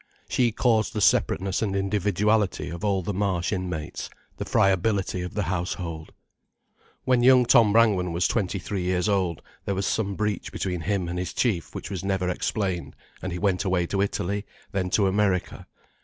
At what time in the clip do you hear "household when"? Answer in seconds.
5.43-7.21